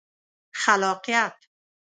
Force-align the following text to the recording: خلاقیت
خلاقیت 0.51 1.35